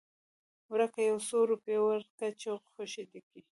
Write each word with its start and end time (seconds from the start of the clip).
ورکه 0.73 0.99
يو 1.09 1.17
څو 1.27 1.37
روپۍ 1.51 1.77
ورکه 1.81 2.25
چې 2.39 2.49
خوشې 2.71 3.03
دې 3.11 3.21
کي. 3.29 3.41